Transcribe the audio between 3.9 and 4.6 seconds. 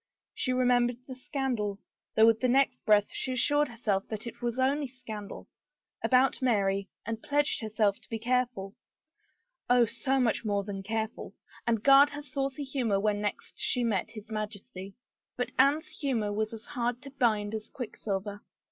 that it was